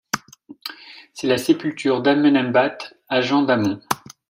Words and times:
C'est 1.13 1.27
la 1.27 1.37
sépulture 1.37 2.01
d'Amenemhat, 2.01 2.75
agent 3.07 3.43
d'Amon. 3.43 3.79